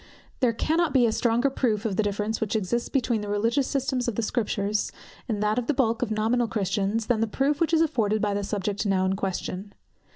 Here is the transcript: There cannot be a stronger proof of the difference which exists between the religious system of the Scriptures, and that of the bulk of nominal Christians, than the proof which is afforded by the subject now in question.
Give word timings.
There 0.39 0.51
cannot 0.51 0.95
be 0.95 1.05
a 1.05 1.11
stronger 1.11 1.51
proof 1.51 1.85
of 1.85 1.95
the 1.95 2.01
difference 2.01 2.41
which 2.41 2.55
exists 2.55 2.89
between 2.89 3.21
the 3.21 3.29
religious 3.29 3.67
system 3.67 3.99
of 4.07 4.15
the 4.15 4.23
Scriptures, 4.23 4.91
and 5.29 5.43
that 5.43 5.59
of 5.59 5.67
the 5.67 5.75
bulk 5.75 6.01
of 6.01 6.09
nominal 6.09 6.47
Christians, 6.47 7.05
than 7.05 7.19
the 7.21 7.27
proof 7.27 7.61
which 7.61 7.71
is 7.71 7.81
afforded 7.83 8.19
by 8.19 8.33
the 8.33 8.43
subject 8.43 8.83
now 8.83 9.05
in 9.05 9.15
question. 9.15 9.73